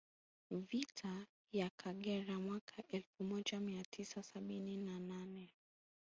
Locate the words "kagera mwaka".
1.69-2.83